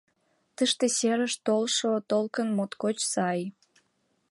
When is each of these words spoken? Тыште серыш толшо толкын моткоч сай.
Тыште 0.55 0.85
серыш 0.97 1.33
толшо 1.45 1.91
толкын 2.09 2.47
моткоч 2.57 2.97
сай. 3.13 3.39